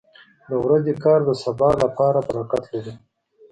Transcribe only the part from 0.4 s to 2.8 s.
•د ورځې کار د سبا لپاره برکت